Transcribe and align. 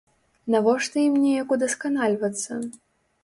Навошта 0.53 0.99
ім 1.09 1.19
неяк 1.25 1.53
удасканальвацца? 1.55 2.59